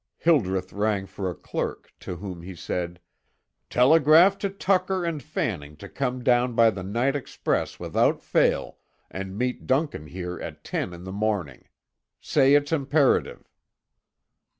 Hildreth 0.17 0.73
rang 0.73 1.05
for 1.05 1.29
a 1.29 1.35
clerk 1.35 1.93
to 1.99 2.15
whom 2.15 2.41
he 2.41 2.55
said: 2.55 2.99
"Telegraph 3.69 4.35
to 4.39 4.49
Tucker 4.49 5.05
and 5.05 5.21
Fanning 5.21 5.75
to 5.77 5.87
come 5.87 6.23
down 6.23 6.53
by 6.55 6.71
the 6.71 6.81
night 6.81 7.15
express 7.15 7.79
without 7.79 8.19
fail, 8.19 8.79
and 9.11 9.37
meet 9.37 9.67
Duncan 9.67 10.07
here 10.07 10.39
at 10.41 10.63
ten 10.63 10.91
in 10.95 11.03
the 11.03 11.11
morning. 11.11 11.65
Say 12.19 12.55
it's 12.55 12.71
imperative." 12.71 13.47